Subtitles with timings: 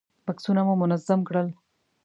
[0.25, 1.47] بکسونه مو منظم کړل.